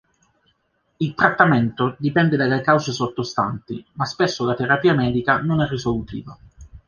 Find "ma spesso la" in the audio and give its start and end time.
3.91-4.55